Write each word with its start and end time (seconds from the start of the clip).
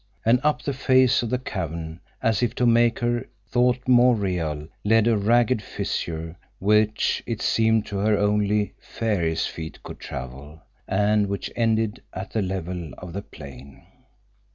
And 0.25 0.39
up 0.43 0.63
the 0.63 0.73
face 0.73 1.21
of 1.21 1.29
the 1.29 1.37
cavern, 1.37 1.99
as 2.23 2.41
if 2.41 2.55
to 2.55 2.65
make 2.65 2.97
her 3.01 3.27
thought 3.47 3.87
more 3.87 4.15
real, 4.15 4.67
led 4.83 5.05
a 5.05 5.15
ragged 5.15 5.61
fissure 5.61 6.37
which 6.57 7.21
it 7.27 7.39
seemed 7.39 7.85
to 7.85 7.99
her 7.99 8.17
only 8.17 8.73
fairies' 8.79 9.45
feet 9.45 9.83
could 9.83 9.99
travel, 9.99 10.59
and 10.87 11.27
which 11.27 11.51
ended 11.55 12.01
at 12.13 12.31
the 12.31 12.41
level 12.41 12.93
of 12.97 13.13
the 13.13 13.21
plain. 13.21 13.83